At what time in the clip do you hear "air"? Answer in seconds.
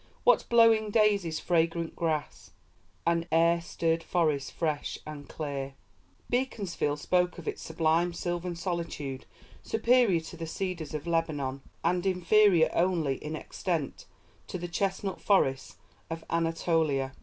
3.31-3.61